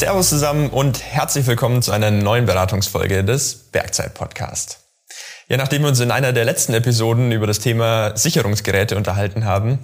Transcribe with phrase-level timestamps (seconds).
[0.00, 4.78] Servus zusammen und herzlich willkommen zu einer neuen Beratungsfolge des Bergzeit Podcast.
[5.46, 9.78] Ja, nachdem wir uns in einer der letzten Episoden über das Thema Sicherungsgeräte unterhalten haben,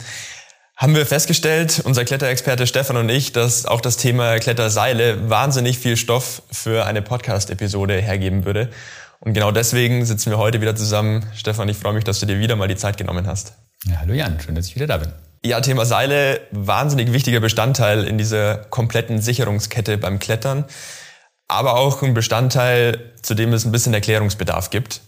[0.74, 5.98] haben wir festgestellt, unser Kletterexperte Stefan und ich, dass auch das Thema Kletterseile wahnsinnig viel
[5.98, 8.70] Stoff für eine Podcast-Episode hergeben würde.
[9.20, 11.26] Und genau deswegen sitzen wir heute wieder zusammen.
[11.34, 13.52] Stefan, ich freue mich, dass du dir wieder mal die Zeit genommen hast.
[13.84, 15.12] Ja, hallo Jan, schön, dass ich wieder da bin.
[15.46, 20.64] Ja, Thema Seile, wahnsinnig wichtiger Bestandteil in dieser kompletten Sicherungskette beim Klettern,
[21.46, 25.02] aber auch ein Bestandteil, zu dem es ein bisschen Erklärungsbedarf gibt.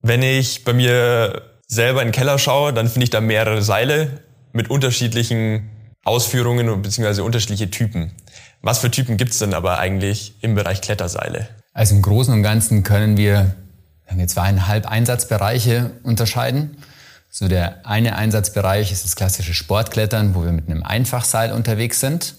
[0.00, 4.24] Wenn ich bei mir selber in den Keller schaue, dann finde ich da mehrere Seile
[4.52, 5.70] mit unterschiedlichen
[6.02, 7.20] Ausführungen bzw.
[7.20, 8.10] unterschiedliche Typen.
[8.60, 11.48] Was für Typen gibt es denn aber eigentlich im Bereich Kletterseile?
[11.72, 13.54] Also im Großen und Ganzen können wir,
[14.04, 16.76] wir haben zweieinhalb Einsatzbereiche unterscheiden.
[17.34, 22.34] So der eine Einsatzbereich ist das klassische Sportklettern, wo wir mit einem Einfachseil unterwegs sind.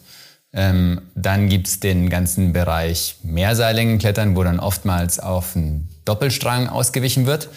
[0.54, 7.50] Ähm, dann gibt's den ganzen Bereich Mehrseillängenklettern, wo dann oftmals auf einen Doppelstrang ausgewichen wird.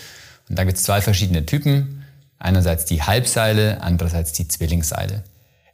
[0.48, 2.04] Und da gibt's zwei verschiedene Typen.
[2.38, 5.22] Einerseits die Halbseile, andererseits die Zwillingsseile.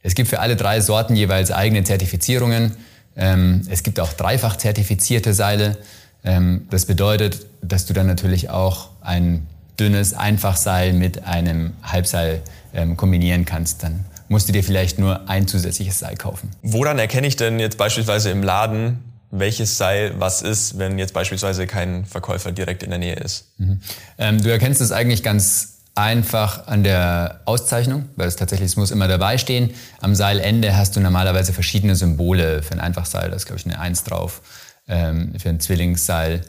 [0.01, 2.75] Es gibt für alle drei Sorten jeweils eigene Zertifizierungen.
[3.15, 5.77] Ähm, es gibt auch dreifach zertifizierte Seile.
[6.25, 9.47] Ähm, das bedeutet, dass du dann natürlich auch ein
[9.79, 12.41] dünnes Einfachseil mit einem Halbseil
[12.73, 16.51] ähm, kombinieren kannst, dann musst du dir vielleicht nur ein zusätzliches Seil kaufen.
[16.61, 18.99] Woran erkenne ich denn jetzt beispielsweise im Laden,
[19.31, 23.47] welches Seil was ist, wenn jetzt beispielsweise kein Verkäufer direkt in der Nähe ist?
[23.57, 23.81] Mhm.
[24.17, 28.91] Ähm, du erkennst es eigentlich ganz einfach an der Auszeichnung, weil es tatsächlich, es muss
[28.91, 29.71] immer dabei stehen.
[30.01, 32.63] Am Seilende hast du normalerweise verschiedene Symbole.
[32.63, 34.41] Für ein Einfachseil, da ist glaube ich eine Eins drauf.
[34.87, 36.41] Ähm, für ein Zwillingsseil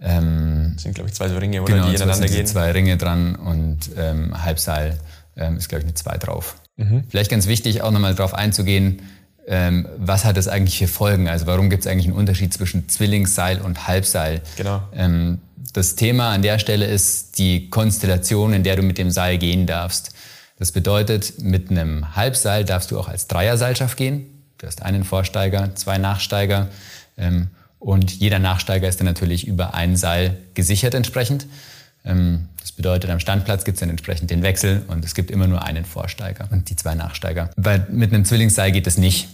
[0.00, 1.74] ähm, das sind, glaube ich, zwei so Ringe, oder?
[1.74, 2.46] Genau, die ineinander gehen.
[2.46, 4.98] zwei Ringe dran und ähm, Halbseil
[5.36, 6.56] ähm, ist, glaube ich, eine zwei drauf.
[6.76, 7.04] Mhm.
[7.08, 9.02] Vielleicht ganz wichtig, auch nochmal darauf einzugehen,
[9.48, 11.26] ähm, was hat das eigentlich für Folgen?
[11.26, 14.42] Also warum gibt es eigentlich einen Unterschied zwischen Zwillingsseil und Halbseil?
[14.56, 14.82] Genau.
[14.94, 15.38] Ähm,
[15.72, 19.66] das Thema an der Stelle ist die Konstellation, in der du mit dem Seil gehen
[19.66, 20.12] darfst.
[20.58, 24.26] Das bedeutet, mit einem Halbseil darfst du auch als Dreierseilschaft gehen.
[24.58, 26.68] Du hast einen Vorsteiger, zwei Nachsteiger.
[27.16, 27.48] Ähm,
[27.78, 31.46] und jeder Nachsteiger ist dann natürlich über ein Seil gesichert entsprechend.
[32.04, 35.46] Ähm, das bedeutet, am Standplatz gibt es dann entsprechend den Wechsel und es gibt immer
[35.46, 37.50] nur einen Vorsteiger und die zwei Nachsteiger.
[37.56, 39.28] Weil mit einem Zwillingsseil geht es nicht.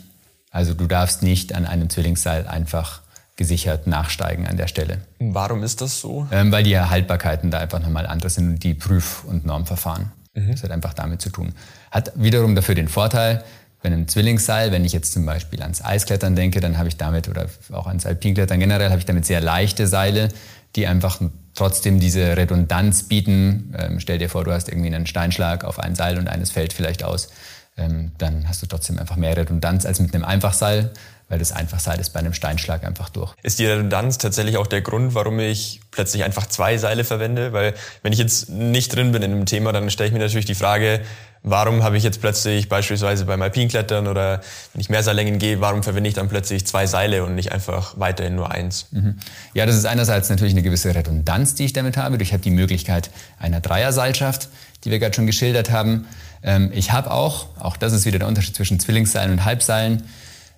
[0.51, 3.01] Also du darfst nicht an einem Zwillingsseil einfach
[3.37, 4.99] gesichert nachsteigen an der Stelle.
[5.19, 6.29] Warum ist das so?
[6.31, 10.13] Ähm, weil die Haltbarkeiten da einfach nochmal anders sind und die Prüf- und Normverfahren.
[10.35, 10.53] Mhm.
[10.53, 11.53] Das hat einfach damit zu tun.
[11.91, 13.43] Hat wiederum dafür den Vorteil,
[13.85, 17.29] bei einem Zwillingsseil, wenn ich jetzt zum Beispiel ans Eisklettern denke, dann habe ich damit,
[17.29, 20.31] oder auch ans Alpinklettern generell, habe ich damit sehr leichte Seile,
[20.75, 21.21] die einfach
[21.55, 23.75] trotzdem diese Redundanz bieten.
[23.79, 26.73] Ähm, stell dir vor, du hast irgendwie einen Steinschlag auf ein Seil und eines fällt
[26.73, 27.29] vielleicht aus.
[27.77, 30.91] Ähm, dann hast du trotzdem einfach mehr Redundanz als mit einem Einfachseil,
[31.29, 33.35] weil das Einfachseil ist bei einem Steinschlag einfach durch.
[33.43, 37.53] Ist die Redundanz tatsächlich auch der Grund, warum ich plötzlich einfach zwei Seile verwende?
[37.53, 40.47] Weil wenn ich jetzt nicht drin bin in dem Thema, dann stelle ich mir natürlich
[40.47, 41.01] die Frage,
[41.45, 44.41] warum habe ich jetzt plötzlich beispielsweise beim Alpinklettern oder
[44.73, 48.35] wenn ich Mehrseillängen gehe, warum verwende ich dann plötzlich zwei Seile und nicht einfach weiterhin
[48.35, 48.89] nur eins?
[48.91, 49.19] Mhm.
[49.53, 52.21] Ja, das ist einerseits natürlich eine gewisse Redundanz, die ich damit habe.
[52.23, 54.49] Ich habe die Möglichkeit einer Dreierseilschaft,
[54.85, 56.07] die wir gerade schon geschildert haben.
[56.43, 60.03] Ähm, ich habe auch, auch das ist wieder der Unterschied zwischen Zwillingsseilen und Halbseilen,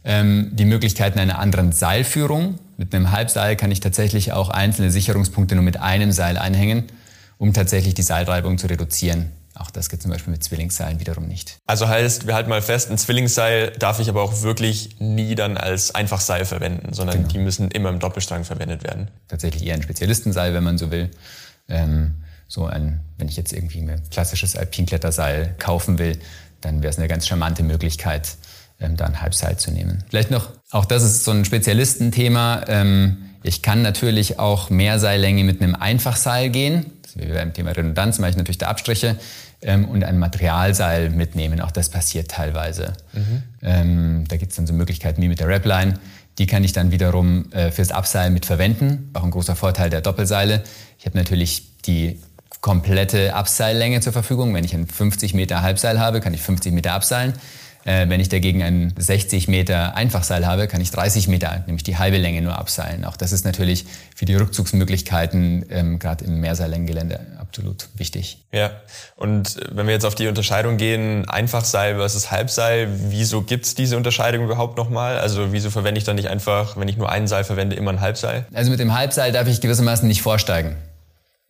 [0.07, 2.59] ähm, die Möglichkeiten einer anderen Seilführung.
[2.79, 6.85] Mit einem Halbseil kann ich tatsächlich auch einzelne Sicherungspunkte nur mit einem Seil einhängen,
[7.39, 9.33] um tatsächlich die Seilreibung zu reduzieren.
[9.55, 11.59] Auch das geht zum Beispiel mit Zwillingsseilen wiederum nicht.
[11.67, 15.57] Also heißt, wir halten mal fest, ein Zwillingsseil darf ich aber auch wirklich nie dann
[15.57, 17.29] als Einfachseil verwenden, sondern genau.
[17.29, 19.09] die müssen immer im Doppelstrang verwendet werden.
[19.29, 21.11] Tatsächlich eher ein Spezialistenseil, wenn man so will.
[21.69, 22.17] Ähm,
[22.49, 26.19] so ein, wenn ich jetzt irgendwie ein klassisches Alpinkletterseil kaufen will,
[26.61, 28.37] dann wäre es eine ganz charmante Möglichkeit,
[28.81, 30.05] ähm, da ein Halbseil zu nehmen.
[30.09, 32.65] Vielleicht noch, auch das ist so ein Spezialistenthema.
[32.69, 36.87] Ähm, ich kann natürlich auch mehr Seillänge mit einem Einfachseil gehen.
[37.15, 39.17] Wie beim Thema Redundanz mache ich natürlich da Abstriche
[39.63, 41.61] ähm, und ein Materialseil mitnehmen.
[41.61, 42.93] Auch das passiert teilweise.
[43.13, 43.43] Mhm.
[43.63, 45.95] Ähm, da gibt es dann so Möglichkeiten wie mit der Rapline.
[46.39, 49.11] Die kann ich dann wiederum äh, fürs Abseilen mit verwenden.
[49.15, 50.63] Auch ein großer Vorteil der Doppelseile.
[50.99, 52.21] Ich habe natürlich die
[52.61, 54.53] komplette Abseillänge zur Verfügung.
[54.53, 57.33] Wenn ich ein 50 Meter Halbseil habe, kann ich 50 Meter abseilen.
[57.87, 61.97] Äh, wenn ich dagegen ein 60 Meter Einfachseil habe, kann ich 30 Meter, nämlich die
[61.97, 63.05] halbe Länge nur abseilen.
[63.05, 68.45] Auch das ist natürlich für die Rückzugsmöglichkeiten ähm, gerade im Mehrseillängengelände absolut wichtig.
[68.53, 68.73] Ja,
[69.15, 74.45] und wenn wir jetzt auf die Unterscheidung gehen, Einfachseil versus Halbseil, wieso gibt's diese Unterscheidung
[74.45, 75.19] überhaupt nochmal?
[75.19, 78.01] Also wieso verwende ich dann nicht einfach, wenn ich nur ein Seil verwende, immer ein
[78.01, 78.47] Halbseil?
[78.53, 80.77] Also mit dem Halbseil darf ich gewissermaßen nicht vorsteigen.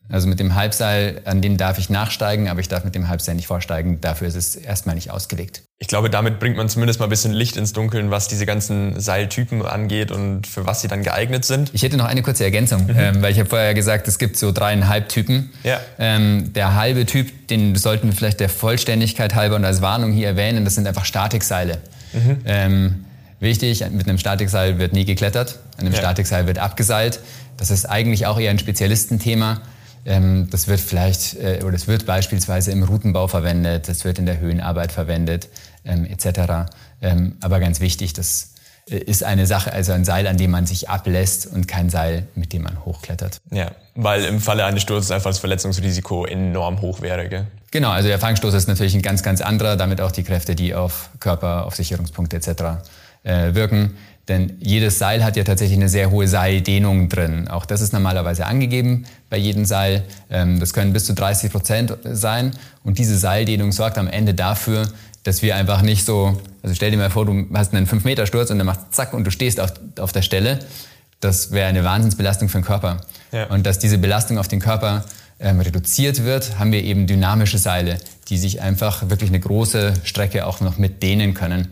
[0.09, 3.35] Also mit dem Halbseil, an dem darf ich nachsteigen, aber ich darf mit dem Halbseil
[3.35, 4.01] nicht vorsteigen.
[4.01, 5.63] Dafür ist es erstmal nicht ausgelegt.
[5.79, 9.01] Ich glaube, damit bringt man zumindest mal ein bisschen Licht ins Dunkeln, was diese ganzen
[9.01, 11.71] Seiltypen angeht und für was sie dann geeignet sind.
[11.75, 12.95] Ich hätte noch eine kurze Ergänzung, mhm.
[12.97, 15.51] ähm, weil ich habe vorher gesagt, es gibt so dreieinhalb Typen.
[15.65, 15.81] Ja.
[15.99, 20.29] Ähm, der halbe Typ, den sollten wir vielleicht der Vollständigkeit halber und als Warnung hier
[20.29, 21.79] erwähnen, das sind einfach Statikseile.
[22.13, 22.39] Mhm.
[22.47, 23.05] Ähm,
[23.41, 25.99] wichtig, mit einem Statikseil wird nie geklettert, an einem ja.
[25.99, 27.21] Statikseil wird abgeseilt.
[27.57, 29.63] Das ist eigentlich auch eher ein Spezialistenthema.
[30.07, 34.27] Ähm, das wird vielleicht äh, oder es wird beispielsweise im Routenbau verwendet, das wird in
[34.27, 35.49] der Höhenarbeit verwendet
[35.85, 36.71] ähm, etc.
[37.03, 38.55] Ähm, aber ganz wichtig, das
[38.89, 42.29] äh, ist eine Sache, also ein Seil, an dem man sich ablässt und kein Seil,
[42.37, 43.41] mit dem man hochklettert.
[43.51, 47.29] Ja, weil im Falle eines Sturzes einfach das Verletzungsrisiko enorm hoch wäre.
[47.29, 47.47] Gell?
[47.73, 50.75] Genau, also der Fangstoß ist natürlich ein ganz, ganz anderer, damit auch die Kräfte, die
[50.75, 52.87] auf Körper, auf Sicherungspunkte etc.
[53.25, 53.97] Äh, wirken.
[54.29, 57.47] Denn jedes Seil hat ja tatsächlich eine sehr hohe Seildehnung drin.
[57.49, 60.03] Auch das ist normalerweise angegeben bei jedem Seil.
[60.31, 62.53] Ähm, das können bis zu 30 Prozent sein.
[62.83, 64.89] Und diese Seildehnung sorgt am Ende dafür,
[65.23, 68.59] dass wir einfach nicht so, also stell dir mal vor, du hast einen 5-Meter-Sturz und
[68.59, 70.59] dann macht zack und du stehst auf, auf der Stelle.
[71.21, 72.99] Das wäre eine Wahnsinnsbelastung für den Körper.
[73.33, 73.47] Ja.
[73.47, 75.05] Und dass diese Belastung auf den Körper
[75.39, 77.99] ähm, reduziert wird, haben wir eben dynamische Seile,
[78.29, 81.69] die sich einfach wirklich eine große Strecke auch noch mit dehnen können.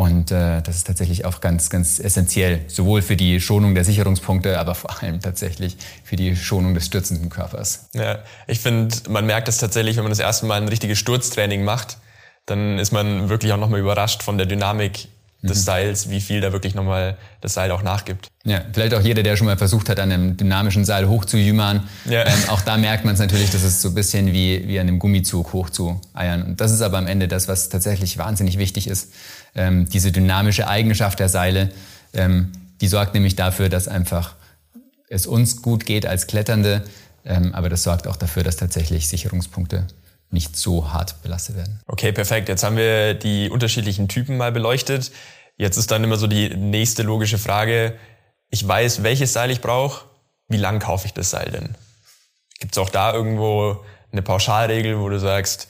[0.00, 4.58] Und äh, das ist tatsächlich auch ganz, ganz essentiell, sowohl für die Schonung der Sicherungspunkte,
[4.58, 7.90] aber vor allem tatsächlich für die Schonung des stürzenden Körpers.
[7.92, 11.64] Ja, ich finde, man merkt das tatsächlich, wenn man das erste Mal ein richtiges Sturztraining
[11.64, 11.98] macht,
[12.46, 15.08] dann ist man wirklich auch nochmal überrascht von der Dynamik
[15.42, 15.62] des mhm.
[15.62, 18.28] Seils, wie viel da wirklich nochmal das Seil auch nachgibt.
[18.44, 21.88] Ja, vielleicht auch jeder, der schon mal versucht hat, an einem dynamischen Seil hochzujümmern.
[22.04, 22.26] Ja.
[22.26, 24.88] Ähm, auch da merkt man es natürlich, das ist so ein bisschen wie, wie an
[24.88, 26.42] einem Gummizug hochzueiern.
[26.42, 29.12] Und das ist aber am Ende das, was tatsächlich wahnsinnig wichtig ist.
[29.54, 31.70] Ähm, diese dynamische Eigenschaft der Seile,
[32.12, 34.34] ähm, die sorgt nämlich dafür, dass einfach
[35.08, 36.82] es uns gut geht als Kletternde,
[37.24, 39.86] ähm, aber das sorgt auch dafür, dass tatsächlich Sicherungspunkte
[40.30, 41.80] nicht so hart belastet werden.
[41.86, 42.48] Okay, perfekt.
[42.48, 45.10] Jetzt haben wir die unterschiedlichen Typen mal beleuchtet.
[45.56, 47.96] Jetzt ist dann immer so die nächste logische Frage.
[48.48, 50.04] Ich weiß, welches Seil ich brauche.
[50.48, 51.74] Wie lang kaufe ich das Seil denn?
[52.58, 55.68] Gibt es auch da irgendwo eine Pauschalregel, wo du sagst,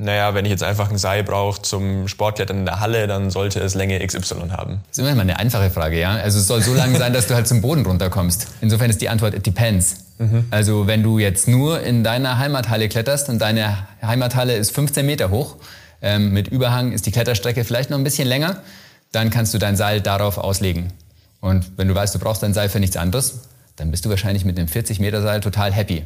[0.00, 3.58] naja, wenn ich jetzt einfach ein Seil brauche zum Sportklettern in der Halle, dann sollte
[3.58, 4.80] es Länge XY haben.
[4.88, 6.12] Das ist immer eine einfache Frage, ja.
[6.12, 8.46] Also es soll so lang sein, dass du halt zum Boden runterkommst.
[8.60, 10.04] Insofern ist die Antwort, it depends.
[10.18, 10.44] Mhm.
[10.52, 15.30] Also wenn du jetzt nur in deiner Heimathalle kletterst und deine Heimathalle ist 15 Meter
[15.30, 15.56] hoch,
[16.00, 18.62] ähm, mit Überhang ist die Kletterstrecke vielleicht noch ein bisschen länger,
[19.10, 20.92] dann kannst du dein Seil darauf auslegen.
[21.40, 23.40] Und wenn du weißt, du brauchst dein Seil für nichts anderes,
[23.74, 26.04] dann bist du wahrscheinlich mit dem 40 Meter Seil total happy.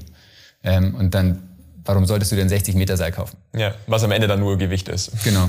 [0.64, 1.42] Ähm, und dann
[1.84, 3.36] warum solltest du dir ein 60 Meter Seil kaufen?
[3.56, 5.12] Ja, was am Ende dann nur Gewicht ist.
[5.24, 5.48] Genau.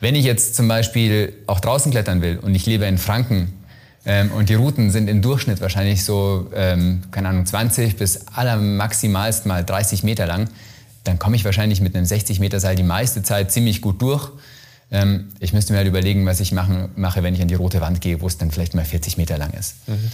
[0.00, 3.52] Wenn ich jetzt zum Beispiel auch draußen klettern will und ich lebe in Franken
[4.06, 9.44] ähm, und die Routen sind im Durchschnitt wahrscheinlich so, ähm, keine Ahnung, 20 bis allermaximalst
[9.44, 10.48] mal 30 Meter lang,
[11.04, 14.30] dann komme ich wahrscheinlich mit einem 60 Meter Seil die meiste Zeit ziemlich gut durch.
[14.90, 17.80] Ähm, ich müsste mir halt überlegen, was ich machen, mache, wenn ich an die rote
[17.80, 19.86] Wand gehe, wo es dann vielleicht mal 40 Meter lang ist.
[19.86, 20.10] Mhm.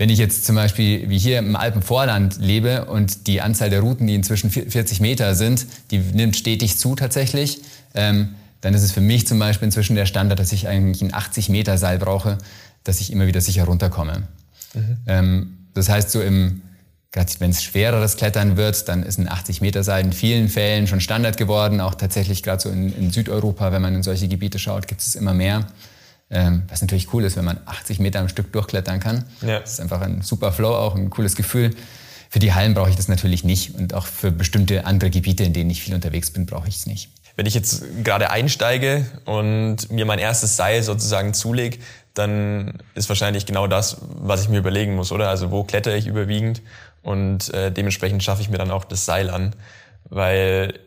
[0.00, 4.06] Wenn ich jetzt zum Beispiel wie hier im Alpenvorland lebe und die Anzahl der Routen,
[4.06, 7.60] die inzwischen 40 Meter sind, die nimmt stetig zu tatsächlich,
[7.94, 8.30] ähm,
[8.62, 11.50] dann ist es für mich zum Beispiel inzwischen der Standard, dass ich eigentlich ein 80
[11.50, 12.38] Meter Seil brauche,
[12.82, 14.22] dass ich immer wieder sicher runterkomme.
[14.72, 14.96] Mhm.
[15.06, 16.62] Ähm, das heißt, so im,
[17.12, 20.86] gerade wenn es schwereres Klettern wird, dann ist ein 80 Meter Seil in vielen Fällen
[20.86, 21.82] schon Standard geworden.
[21.82, 25.14] Auch tatsächlich gerade so in, in Südeuropa, wenn man in solche Gebiete schaut, gibt es
[25.14, 25.66] immer mehr.
[26.32, 29.24] Ähm, was natürlich cool ist, wenn man 80 Meter am Stück durchklettern kann.
[29.42, 29.58] Ja.
[29.58, 31.74] Das ist einfach ein super Flow, auch ein cooles Gefühl.
[32.28, 35.52] Für die Hallen brauche ich das natürlich nicht und auch für bestimmte andere Gebiete, in
[35.52, 37.10] denen ich viel unterwegs bin, brauche ich es nicht.
[37.34, 41.78] Wenn ich jetzt gerade einsteige und mir mein erstes Seil sozusagen zulege,
[42.14, 45.28] dann ist wahrscheinlich genau das, was ich mir überlegen muss, oder?
[45.28, 46.62] Also wo klettere ich überwiegend
[47.02, 49.56] und äh, dementsprechend schaffe ich mir dann auch das Seil an,
[50.04, 50.78] weil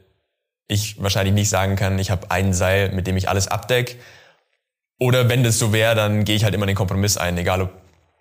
[0.68, 3.96] ich wahrscheinlich nicht sagen kann, ich habe ein Seil, mit dem ich alles abdecke
[5.00, 7.72] oder wenn das so wäre, dann gehe ich halt immer den Kompromiss ein, egal ob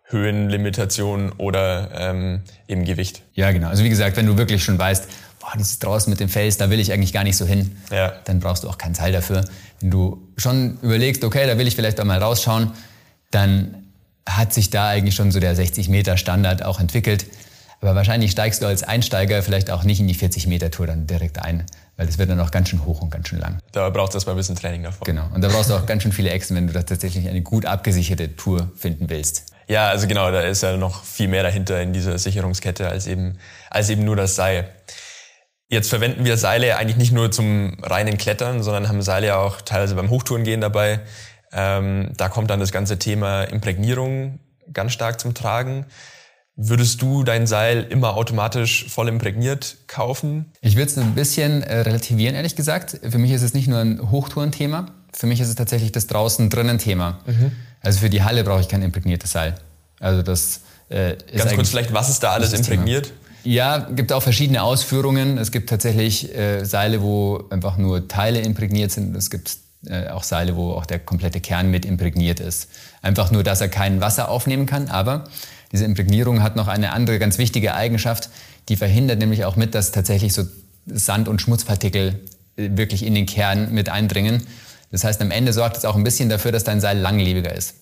[0.05, 3.23] Höhenlimitation oder ähm, eben Gewicht.
[3.35, 3.69] Ja, genau.
[3.69, 5.09] Also wie gesagt, wenn du wirklich schon weißt,
[5.41, 8.13] boah, dieses draußen mit dem Fels, da will ich eigentlich gar nicht so hin, ja.
[8.25, 9.45] dann brauchst du auch keinen Seil dafür.
[9.81, 12.73] Wenn du schon überlegst, okay, da will ich vielleicht auch mal rausschauen,
[13.31, 13.87] dann
[14.29, 17.27] hat sich da eigentlich schon so der 60 Meter Standard auch entwickelt.
[17.83, 21.09] Aber wahrscheinlich steigst du als Einsteiger vielleicht auch nicht in die 40 Meter Tour dann
[21.09, 23.59] direkt ein, weil das wird dann auch ganz schön hoch und ganz schön lang.
[23.73, 25.05] Da brauchst du erstmal ein bisschen Training davor.
[25.05, 25.25] Genau.
[25.35, 27.67] Und da brauchst du auch ganz schön viele Echsen, wenn du da tatsächlich eine gut
[27.67, 29.47] abgesicherte Tour finden willst.
[29.67, 33.39] Ja, also genau, da ist ja noch viel mehr dahinter in dieser Sicherungskette als eben,
[33.69, 34.69] als eben nur das Seil.
[35.69, 39.61] Jetzt verwenden wir Seile eigentlich nicht nur zum reinen Klettern, sondern haben Seile ja auch
[39.61, 41.01] teilweise beim Hochtourengehen dabei.
[41.53, 44.39] Ähm, da kommt dann das ganze Thema Imprägnierung
[44.73, 45.87] ganz stark zum Tragen.
[46.55, 50.53] Würdest du dein Seil immer automatisch voll imprägniert kaufen?
[50.61, 53.01] Ich würde es ein bisschen äh, relativieren, ehrlich gesagt.
[53.09, 56.51] Für mich ist es nicht nur ein Hochtourenthema, für mich ist es tatsächlich das draußen
[56.51, 57.21] drinnen Thema.
[57.27, 57.53] Mhm.
[57.81, 59.55] Also für die Halle brauche ich kein imprägniertes Seil.
[59.99, 63.07] Also das äh, ist Ganz kurz vielleicht, was ist da alles imprägniert?
[63.07, 63.17] Thema.
[63.45, 65.39] Ja, gibt auch verschiedene Ausführungen.
[65.39, 69.17] Es gibt tatsächlich äh, Seile, wo einfach nur Teile imprägniert sind.
[69.17, 69.57] Es gibt
[69.87, 72.69] äh, auch Seile, wo auch der komplette Kern mit imprägniert ist.
[73.01, 74.89] Einfach nur, dass er kein Wasser aufnehmen kann.
[74.89, 75.25] Aber
[75.73, 78.29] diese Imprägnierung hat noch eine andere ganz wichtige Eigenschaft.
[78.69, 80.45] Die verhindert nämlich auch mit, dass tatsächlich so
[80.87, 82.21] Sand- und Schmutzpartikel
[82.57, 84.47] äh, wirklich in den Kern mit eindringen.
[84.91, 87.75] Das heißt, am Ende sorgt es auch ein bisschen dafür, dass dein Seil langlebiger ist.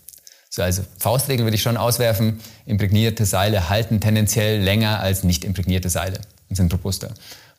[0.49, 2.41] So, also Faustregel würde ich schon auswerfen.
[2.67, 7.13] Imprägnierte Seile halten tendenziell länger als nicht imprägnierte Seile und sind robuster.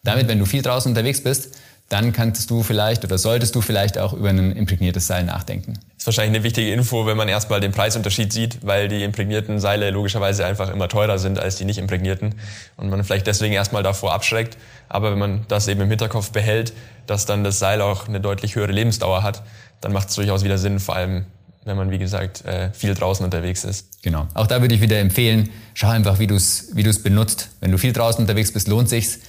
[0.03, 1.55] Damit, wenn du viel draußen unterwegs bist,
[1.89, 5.73] dann kannst du vielleicht oder solltest du vielleicht auch über ein imprägniertes Seil nachdenken.
[6.01, 9.59] Das ist wahrscheinlich eine wichtige Info, wenn man erstmal den Preisunterschied sieht, weil die imprägnierten
[9.59, 12.33] Seile logischerweise einfach immer teurer sind als die nicht imprägnierten
[12.75, 14.57] und man vielleicht deswegen erstmal davor abschreckt.
[14.89, 16.73] Aber wenn man das eben im Hinterkopf behält,
[17.05, 19.43] dass dann das Seil auch eine deutlich höhere Lebensdauer hat,
[19.79, 21.25] dann macht es durchaus wieder Sinn, vor allem
[21.65, 24.01] wenn man, wie gesagt, äh, viel draußen unterwegs ist.
[24.01, 24.27] Genau.
[24.33, 27.49] Auch da würde ich wieder empfehlen, schau einfach, wie du es wie du's benutzt.
[27.59, 29.19] Wenn du viel draußen unterwegs bist, lohnt sich's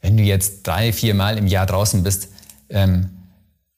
[0.00, 2.28] wenn du jetzt drei, vier Mal im Jahr draußen bist,
[2.68, 3.10] ähm,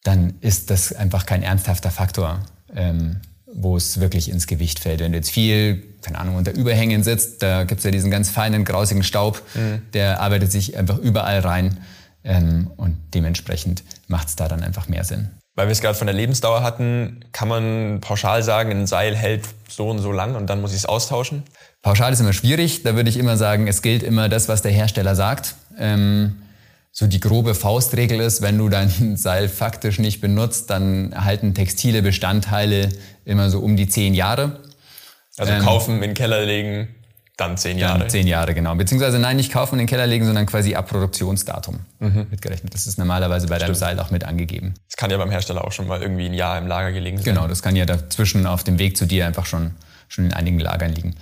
[0.03, 2.41] dann ist das einfach kein ernsthafter Faktor,
[2.75, 5.01] ähm, wo es wirklich ins Gewicht fällt.
[5.01, 8.65] Wenn du jetzt viel, keine Ahnung, unter Überhängen sitzt, da gibt's ja diesen ganz feinen,
[8.65, 9.83] grausigen Staub, mhm.
[9.93, 11.79] der arbeitet sich einfach überall rein
[12.25, 15.31] ähm, und dementsprechend macht's da dann einfach mehr Sinn.
[15.55, 19.45] Weil wir es gerade von der Lebensdauer hatten, kann man pauschal sagen, ein Seil hält
[19.69, 21.43] so und so lang und dann muss ich es austauschen?
[21.83, 22.85] Pauschal ist immer schwierig.
[22.85, 25.57] Da würde ich immer sagen, es gilt immer das, was der Hersteller sagt.
[25.79, 26.37] Ähm,
[26.95, 32.03] so die grobe Faustregel ist, wenn du dein Seil faktisch nicht benutzt, dann halten textile
[32.03, 32.91] Bestandteile
[33.25, 34.61] immer so um die zehn Jahre.
[35.39, 36.95] Also ähm, kaufen, in den Keller legen,
[37.39, 38.01] dann zehn Jahre.
[38.01, 38.75] Dann zehn Jahre, genau.
[38.75, 42.27] Beziehungsweise nein, nicht kaufen und in den Keller legen, sondern quasi ab Produktionsdatum mhm.
[42.31, 42.75] mitgerechnet.
[42.75, 43.69] Das ist normalerweise bei Stimmt.
[43.69, 44.75] deinem Seil auch mit angegeben.
[44.89, 47.25] Das kann ja beim Hersteller auch schon mal irgendwie ein Jahr im Lager gelegen sein.
[47.25, 49.71] Genau, das kann ja dazwischen auf dem Weg zu dir einfach schon,
[50.09, 51.17] schon in einigen Lagern liegen.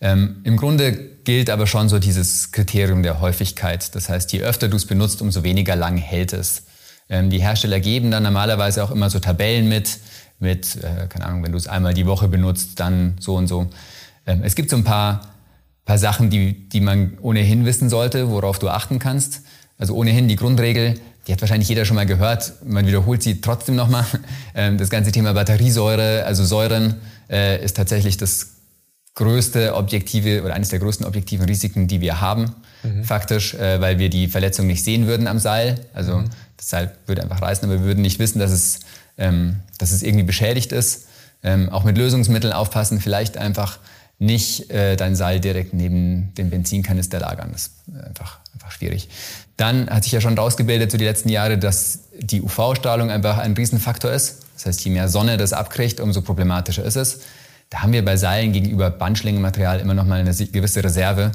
[0.00, 0.92] Ähm, Im Grunde
[1.24, 3.94] gilt aber schon so dieses Kriterium der Häufigkeit.
[3.94, 6.64] Das heißt, je öfter du es benutzt, umso weniger lang hält es.
[7.08, 9.98] Ähm, die Hersteller geben dann normalerweise auch immer so Tabellen mit,
[10.38, 13.68] mit, äh, keine Ahnung, wenn du es einmal die Woche benutzt, dann so und so.
[14.26, 15.32] Ähm, es gibt so ein paar,
[15.84, 19.42] paar Sachen, die, die man ohnehin wissen sollte, worauf du achten kannst.
[19.78, 20.94] Also ohnehin die Grundregel,
[21.26, 24.04] die hat wahrscheinlich jeder schon mal gehört, man wiederholt sie trotzdem nochmal.
[24.56, 26.94] Ähm, das ganze Thema Batteriesäure, also Säuren,
[27.28, 28.50] äh, ist tatsächlich das
[29.14, 33.04] größte objektive oder eines der größten objektiven Risiken, die wir haben, mhm.
[33.04, 35.80] faktisch, äh, weil wir die Verletzung nicht sehen würden am Seil.
[35.92, 36.30] Also mhm.
[36.56, 38.80] das Seil würde einfach reißen, aber wir würden nicht wissen, dass es,
[39.16, 41.06] ähm, dass es irgendwie beschädigt ist.
[41.42, 43.78] Ähm, auch mit Lösungsmitteln aufpassen, vielleicht einfach
[44.18, 47.50] nicht äh, dein Seil direkt neben dem Benzinkanister lagern.
[47.52, 47.72] Das ist
[48.06, 49.08] einfach, einfach schwierig.
[49.56, 53.52] Dann hat sich ja schon rausgebildet so die letzten Jahre, dass die UV-Strahlung einfach ein
[53.52, 54.42] Riesenfaktor ist.
[54.54, 57.20] Das heißt, je mehr Sonne das abkriegt, umso problematischer ist es.
[57.70, 61.32] Da haben wir bei Seilen gegenüber Bandschlingenmaterial immer noch mal eine gewisse Reserve,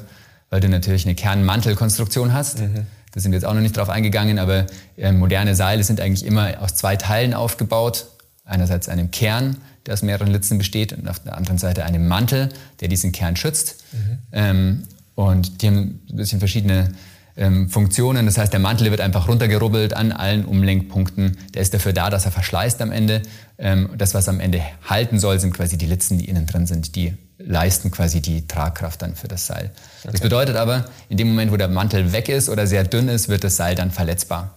[0.48, 2.60] weil du natürlich eine Kernmantelkonstruktion hast.
[2.60, 2.86] Mhm.
[3.12, 6.24] Da sind wir jetzt auch noch nicht drauf eingegangen, aber äh, moderne Seile sind eigentlich
[6.24, 8.06] immer aus zwei Teilen aufgebaut.
[8.44, 9.56] Einerseits einem Kern,
[9.86, 13.36] der aus mehreren Litzen besteht, und auf der anderen Seite einem Mantel, der diesen Kern
[13.36, 13.84] schützt.
[13.92, 14.18] Mhm.
[14.32, 14.82] Ähm,
[15.14, 16.92] und die haben ein bisschen verschiedene
[17.36, 18.26] ähm, Funktionen.
[18.26, 21.38] Das heißt, der Mantel wird einfach runtergerubbelt an allen Umlenkpunkten.
[21.54, 23.22] Der ist dafür da, dass er verschleißt am Ende.
[23.58, 26.96] Ähm, das, was am Ende halten soll, sind quasi die Litzen, die innen drin sind.
[26.96, 29.70] Die leisten quasi die Tragkraft dann für das Seil.
[30.02, 30.12] Okay.
[30.12, 33.28] Das bedeutet aber, in dem Moment, wo der Mantel weg ist oder sehr dünn ist,
[33.28, 34.54] wird das Seil dann verletzbar.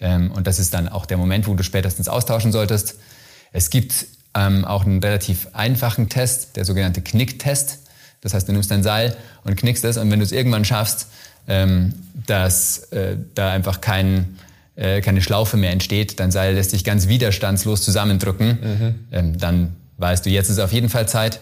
[0.00, 2.96] Ähm, und das ist dann auch der Moment, wo du spätestens austauschen solltest.
[3.52, 7.80] Es gibt ähm, auch einen relativ einfachen Test, der sogenannte Knicktest.
[8.20, 11.06] Das heißt, du nimmst dein Seil und knickst es und wenn du es irgendwann schaffst,
[11.48, 11.94] ähm,
[12.26, 14.38] dass äh, da einfach kein,
[14.76, 18.94] äh, keine Schlaufe mehr entsteht, dein Seil lässt sich ganz widerstandslos zusammendrücken, mhm.
[19.10, 21.40] ähm, dann weißt du, jetzt ist auf jeden Fall Zeit.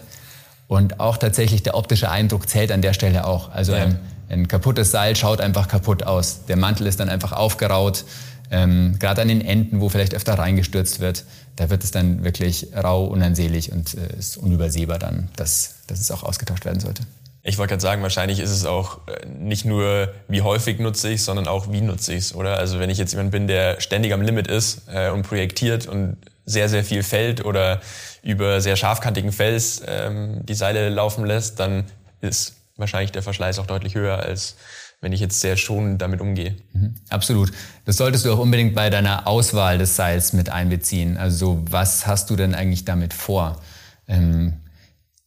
[0.67, 3.51] Und auch tatsächlich der optische Eindruck zählt an der Stelle auch.
[3.51, 3.83] Also ja.
[3.83, 3.99] ein,
[4.29, 6.45] ein kaputtes Seil schaut einfach kaputt aus.
[6.47, 8.03] Der Mantel ist dann einfach aufgeraut.
[8.51, 11.23] Ähm, Gerade an den Enden, wo vielleicht öfter reingestürzt wird,
[11.55, 16.11] da wird es dann wirklich rau, unansehnlich und äh, ist unübersehbar dann, dass, dass es
[16.11, 17.03] auch ausgetauscht werden sollte.
[17.47, 21.23] Ich wollte gerade sagen, wahrscheinlich ist es auch äh, nicht nur, wie häufig nutze ich
[21.23, 22.57] sondern auch, wie nutze ich es, oder?
[22.57, 26.17] Also wenn ich jetzt jemand bin, der ständig am Limit ist äh, und projektiert und
[26.45, 27.79] sehr, sehr viel fällt oder
[28.21, 31.85] über sehr scharfkantigen Fels ähm, die Seile laufen lässt, dann
[32.19, 34.57] ist wahrscheinlich der Verschleiß auch deutlich höher, als
[34.99, 36.57] wenn ich jetzt sehr schonend damit umgehe.
[36.73, 37.53] Mhm, absolut.
[37.85, 41.15] Das solltest du auch unbedingt bei deiner Auswahl des Seils mit einbeziehen.
[41.15, 43.61] Also was hast du denn eigentlich damit vor?
[44.09, 44.57] Ähm,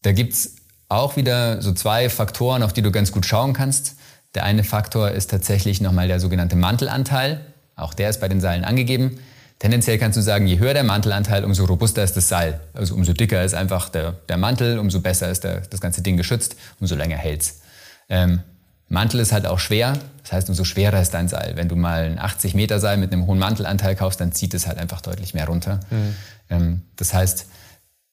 [0.02, 0.59] da gibt's
[0.90, 3.96] auch wieder so zwei Faktoren, auf die du ganz gut schauen kannst.
[4.34, 7.40] Der eine Faktor ist tatsächlich nochmal der sogenannte Mantelanteil.
[7.76, 9.18] Auch der ist bei den Seilen angegeben.
[9.60, 12.60] Tendenziell kannst du sagen, je höher der Mantelanteil, umso robuster ist das Seil.
[12.74, 16.16] Also umso dicker ist einfach der, der Mantel, umso besser ist der, das ganze Ding
[16.16, 17.60] geschützt, umso länger hält's.
[18.08, 18.40] Ähm,
[18.88, 21.52] Mantel ist halt auch schwer, das heißt, umso schwerer ist dein Seil.
[21.54, 24.66] Wenn du mal ein 80 Meter Seil mit einem hohen Mantelanteil kaufst, dann zieht es
[24.66, 25.78] halt einfach deutlich mehr runter.
[25.90, 26.14] Mhm.
[26.48, 27.46] Ähm, das heißt,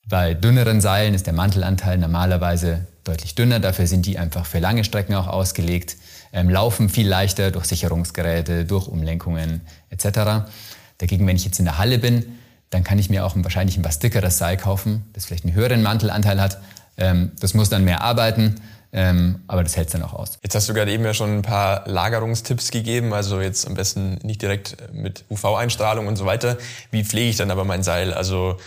[0.09, 4.83] bei dünneren Seilen ist der Mantelanteil normalerweise deutlich dünner, dafür sind die einfach für lange
[4.83, 5.97] Strecken auch ausgelegt,
[6.33, 10.49] ähm, laufen viel leichter durch Sicherungsgeräte, durch Umlenkungen etc.
[10.97, 12.25] Dagegen, wenn ich jetzt in der Halle bin,
[12.69, 15.81] dann kann ich mir auch wahrscheinlich ein was dickeres Seil kaufen, das vielleicht einen höheren
[15.81, 16.59] Mantelanteil hat.
[16.97, 18.55] Ähm, das muss dann mehr arbeiten,
[18.91, 20.37] ähm, aber das hält dann auch aus.
[20.41, 24.19] Jetzt hast du gerade eben ja schon ein paar Lagerungstipps gegeben, also jetzt am besten
[24.23, 26.57] nicht direkt mit UV-Einstrahlung und so weiter.
[26.91, 28.13] Wie pflege ich dann aber mein Seil?
[28.13, 28.57] Also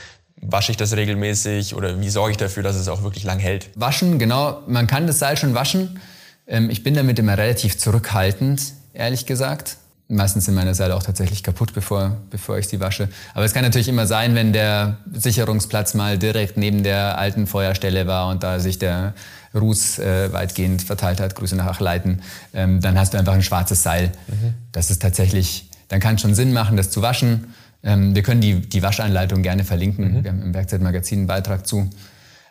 [0.43, 3.71] wasche ich das regelmäßig oder wie sorge ich dafür, dass es auch wirklich lang hält?
[3.75, 4.63] Waschen, genau.
[4.67, 6.01] Man kann das Seil schon waschen.
[6.47, 8.63] Ähm, ich bin damit immer relativ zurückhaltend,
[8.95, 9.77] ehrlich gesagt.
[10.09, 13.09] Meistens sind meine Seile auch tatsächlich kaputt, bevor, bevor ich sie wasche.
[13.33, 18.09] Aber es kann natürlich immer sein, wenn der Sicherungsplatz mal direkt neben der alten Feuerstelle
[18.09, 19.15] war und da sich der
[19.55, 22.23] Ruß äh, weitgehend verteilt hat, Grüße nach Achleiten,
[22.55, 24.11] ähm, dann hast du einfach ein schwarzes Seil.
[24.27, 24.55] Mhm.
[24.73, 27.55] Das ist tatsächlich, dann kann es schon Sinn machen, das zu waschen.
[27.83, 30.19] Ähm, wir können die, die Waschanleitung gerne verlinken.
[30.19, 30.25] Mhm.
[30.25, 31.89] Wir haben im Werkzeugmagazin einen Beitrag zu.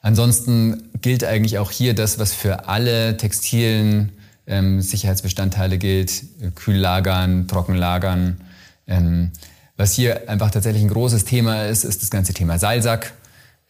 [0.01, 4.11] Ansonsten gilt eigentlich auch hier das, was für alle textilen
[4.47, 6.23] ähm, Sicherheitsbestandteile gilt.
[6.55, 8.41] Kühllagern, Trockenlagern.
[8.87, 9.31] Ähm,
[9.77, 13.13] was hier einfach tatsächlich ein großes Thema ist, ist das ganze Thema Seilsack.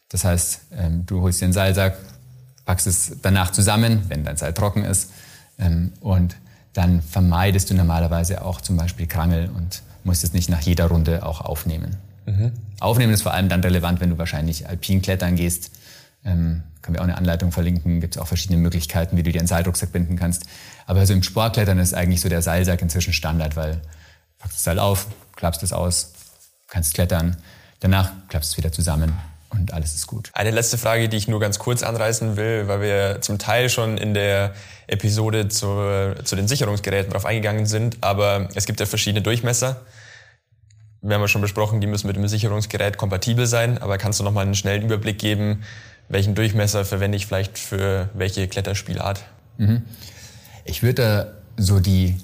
[0.09, 1.97] Das heißt, ähm, du holst dir einen Seilsack,
[2.65, 5.11] packst es danach zusammen, wenn dein Seil trocken ist.
[5.59, 6.35] Ähm, und
[6.73, 11.25] dann vermeidest du normalerweise auch zum Beispiel Krangel und musst es nicht nach jeder Runde
[11.25, 11.97] auch aufnehmen.
[12.25, 12.53] Mhm.
[12.79, 15.71] Aufnehmen ist vor allem dann relevant, wenn du wahrscheinlich alpin klettern gehst.
[16.23, 18.01] Ähm, können wir auch eine Anleitung verlinken.
[18.01, 20.45] Gibt es auch verschiedene Möglichkeiten, wie du dir einen Seilrucksack binden kannst.
[20.85, 23.81] Aber also im Sportklettern ist eigentlich so der Seilsack inzwischen Standard, weil du
[24.39, 26.13] packst das Seil auf, klappst es aus,
[26.67, 27.37] kannst klettern.
[27.79, 29.13] Danach klappst es wieder zusammen
[29.49, 30.29] und alles ist gut.
[30.33, 33.97] Eine letzte Frage, die ich nur ganz kurz anreißen will, weil wir zum Teil schon
[33.97, 34.53] in der
[34.87, 39.81] Episode zu, zu den Sicherungsgeräten drauf eingegangen sind, aber es gibt ja verschiedene Durchmesser.
[41.01, 44.23] Wir haben ja schon besprochen, die müssen mit dem Sicherungsgerät kompatibel sein, aber kannst du
[44.23, 45.63] noch mal einen schnellen Überblick geben,
[46.09, 49.23] welchen Durchmesser verwende ich vielleicht für welche Kletterspielart?
[49.57, 49.83] Mhm.
[50.65, 51.01] Ich würde
[51.55, 52.17] da so die,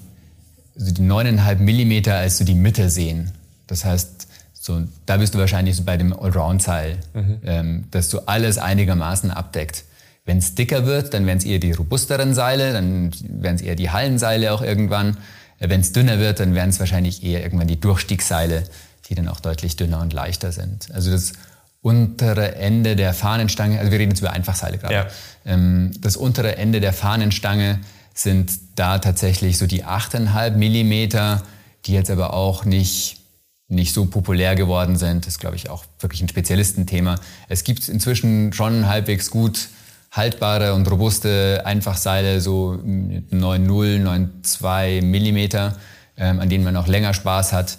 [0.74, 3.32] so die 9,5 Millimeter als so die Mitte sehen.
[3.66, 4.25] Das heißt,
[4.66, 7.38] so, da bist du wahrscheinlich so bei dem Allround-Seil, mhm.
[7.44, 9.84] ähm, dass du alles einigermaßen abdeckt.
[10.24, 13.76] Wenn es dicker wird, dann werden es eher die robusteren Seile, dann werden es eher
[13.76, 15.18] die Hallenseile auch irgendwann.
[15.60, 18.64] Äh, Wenn es dünner wird, dann werden es wahrscheinlich eher irgendwann die Durchstiegsseile,
[19.08, 20.88] die dann auch deutlich dünner und leichter sind.
[20.92, 21.34] Also das
[21.80, 25.06] untere Ende der Fahnenstange, also wir reden jetzt über Einfachseile gerade, ja.
[25.44, 27.78] ähm, das untere Ende der Fahnenstange
[28.14, 31.44] sind da tatsächlich so die 8,5 Millimeter,
[31.84, 33.20] die jetzt aber auch nicht
[33.68, 35.26] nicht so populär geworden sind.
[35.26, 37.16] Das ist, glaube ich, auch wirklich ein Spezialistenthema.
[37.48, 39.68] Es gibt inzwischen schon halbwegs gut
[40.12, 45.76] haltbare und robuste Einfachseile, so 9,0, 9,2 Millimeter,
[46.16, 47.78] ähm, an denen man auch länger Spaß hat.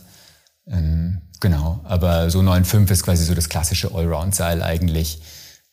[0.68, 5.22] Ähm, genau, aber so 9,5 ist quasi so das klassische Allround-Seil eigentlich,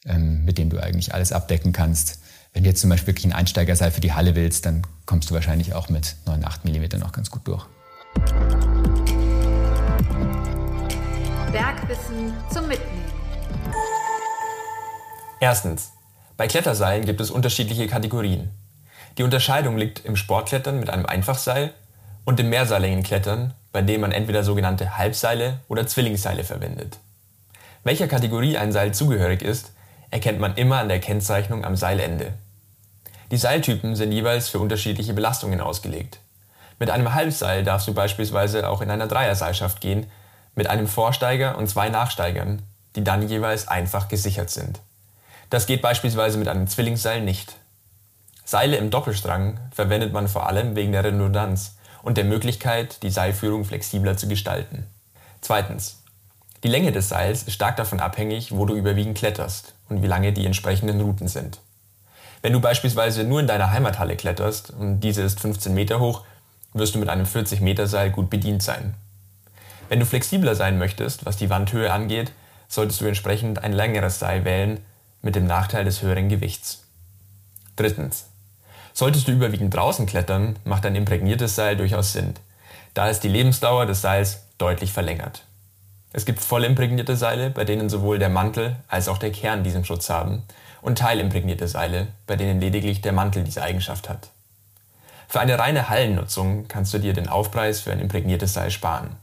[0.07, 2.20] ähm, mit dem du eigentlich alles abdecken kannst.
[2.53, 5.35] Wenn du jetzt zum Beispiel wirklich ein Einsteigerseil für die Halle willst, dann kommst du
[5.35, 7.66] wahrscheinlich auch mit 9,8 Millimeter noch ganz gut durch.
[11.54, 13.04] Bergwissen zum Mitnehmen.
[15.38, 15.92] Erstens.
[16.36, 18.50] Bei Kletterseilen gibt es unterschiedliche Kategorien.
[19.18, 21.72] Die Unterscheidung liegt im Sportklettern mit einem Einfachseil
[22.24, 26.98] und im Mehrseillängenklettern, bei dem man entweder sogenannte Halbseile oder Zwillingsseile verwendet.
[27.84, 29.74] Welcher Kategorie ein Seil zugehörig ist,
[30.10, 32.32] erkennt man immer an der Kennzeichnung am Seilende.
[33.30, 36.18] Die Seiltypen sind jeweils für unterschiedliche Belastungen ausgelegt.
[36.80, 40.08] Mit einem Halbseil darfst du beispielsweise auch in einer Dreierseilschaft gehen,
[40.54, 42.62] mit einem Vorsteiger und zwei Nachsteigern,
[42.96, 44.80] die dann jeweils einfach gesichert sind.
[45.50, 47.54] Das geht beispielsweise mit einem Zwillingsseil nicht.
[48.44, 53.64] Seile im Doppelstrang verwendet man vor allem wegen der Redundanz und der Möglichkeit, die Seilführung
[53.64, 54.86] flexibler zu gestalten.
[55.40, 56.00] Zweitens.
[56.62, 60.32] Die Länge des Seils ist stark davon abhängig, wo du überwiegend kletterst und wie lange
[60.32, 61.58] die entsprechenden Routen sind.
[62.40, 66.24] Wenn du beispielsweise nur in deiner Heimathalle kletterst und diese ist 15 Meter hoch,
[66.72, 68.94] wirst du mit einem 40 Meter Seil gut bedient sein.
[69.88, 72.33] Wenn du flexibler sein möchtest, was die Wandhöhe angeht,
[72.68, 74.81] solltest du entsprechend ein längeres Seil wählen
[75.23, 76.83] mit dem Nachteil des höheren Gewichts.
[77.77, 78.27] Drittens.
[78.92, 82.35] Solltest du überwiegend draußen klettern, macht ein imprägniertes Seil durchaus Sinn,
[82.94, 85.42] da es die Lebensdauer des Seils deutlich verlängert.
[86.12, 89.85] Es gibt voll imprägnierte Seile, bei denen sowohl der Mantel als auch der Kern diesen
[89.85, 90.44] Schutz haben,
[90.81, 94.29] und teilimprägnierte Seile, bei denen lediglich der Mantel diese Eigenschaft hat.
[95.27, 99.16] Für eine reine Hallennutzung kannst du dir den Aufpreis für ein imprägniertes Seil sparen.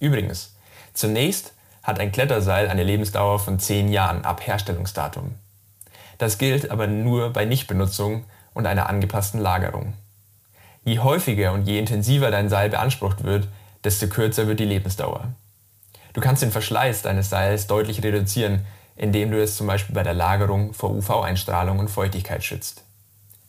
[0.00, 0.54] Übrigens,
[0.94, 5.34] zunächst hat ein Kletterseil eine Lebensdauer von 10 Jahren ab Herstellungsdatum.
[6.18, 9.94] Das gilt aber nur bei Nichtbenutzung und einer angepassten Lagerung.
[10.84, 13.48] Je häufiger und je intensiver dein Seil beansprucht wird,
[13.84, 15.28] desto kürzer wird die Lebensdauer.
[16.12, 18.64] Du kannst den Verschleiß deines Seils deutlich reduzieren,
[18.96, 22.82] indem du es zum Beispiel bei der Lagerung vor UV-Einstrahlung und Feuchtigkeit schützt.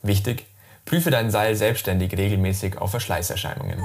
[0.03, 0.45] Wichtig,
[0.85, 3.79] prüfe dein Seil selbstständig regelmäßig auf Verschleißerscheinungen.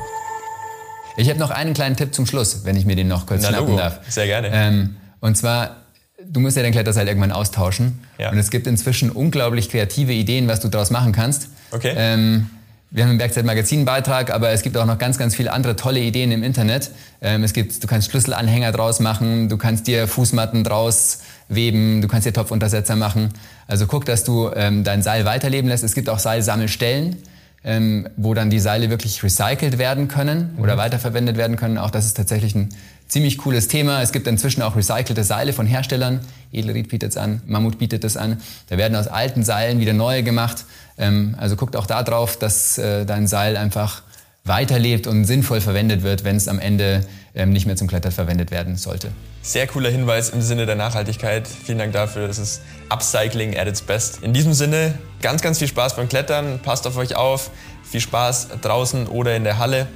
[1.17, 3.49] Ich habe noch einen kleinen Tipp zum Schluss, wenn ich mir den noch kurz Na,
[3.49, 3.79] schnappen Logo.
[3.79, 4.01] darf.
[4.09, 4.51] Sehr gerne.
[4.53, 5.77] Ähm, und zwar,
[6.25, 8.01] du musst ja dein Kletterseil irgendwann austauschen.
[8.19, 8.31] Ja.
[8.31, 11.49] Und es gibt inzwischen unglaublich kreative Ideen, was du daraus machen kannst.
[11.71, 11.95] Okay.
[11.97, 12.51] Ähm,
[12.91, 15.53] wir haben im Bergzeit Magazin einen Beitrag, aber es gibt auch noch ganz, ganz viele
[15.53, 16.91] andere tolle Ideen im Internet.
[17.21, 22.09] Ähm, es gibt, du kannst Schlüsselanhänger draus machen, du kannst dir Fußmatten draus weben, du
[22.09, 23.31] kannst dir Topfuntersetzer machen.
[23.67, 25.83] Also guck, dass du ähm, dein Seil weiterleben lässt.
[25.83, 27.17] Es gibt auch Seilsammelstellen,
[27.65, 30.79] ähm, wo dann die Seile wirklich recycelt werden können oder mhm.
[30.79, 31.79] weiterverwendet werden können.
[31.79, 32.69] Auch das ist tatsächlich ein
[33.09, 34.03] ziemlich cooles Thema.
[34.03, 36.21] Es gibt inzwischen auch recycelte Seile von Herstellern.
[36.53, 38.41] Edelried bietet es an, Mammut bietet es an.
[38.69, 40.65] Da werden aus alten Seilen wieder neue gemacht.
[40.99, 44.03] Ähm, also guckt auch da drauf, dass äh, dein Seil einfach
[44.45, 48.51] weiterlebt und sinnvoll verwendet wird, wenn es am Ende ähm, nicht mehr zum Klettern verwendet
[48.51, 49.11] werden sollte.
[49.41, 51.49] Sehr cooler Hinweis im Sinne der Nachhaltigkeit.
[51.49, 52.29] Vielen Dank dafür.
[52.29, 54.23] Das ist Upcycling at its best.
[54.23, 56.61] In diesem Sinne, ganz, ganz viel Spaß beim Klettern.
[56.63, 57.51] Passt auf euch auf.
[57.83, 59.87] Viel Spaß draußen oder in der Halle.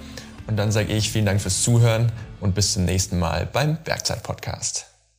[0.46, 4.88] Und dann sage ich vielen Dank fürs Zuhören und bis zum nächsten Mal beim Bergzeit-Podcast.